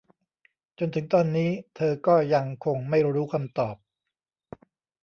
[0.79, 3.75] จนถึงตอนนี้เธอก็ยังคงไม่รู้คำตอบ